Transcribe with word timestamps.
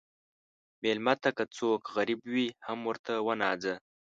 مېلمه 0.81 1.13
ته 1.21 1.29
که 1.37 1.43
څوک 1.55 1.81
غریب 1.95 2.21
وي، 2.33 2.47
هم 2.67 2.79
ورته 2.89 3.11
وناځه. 3.27 3.75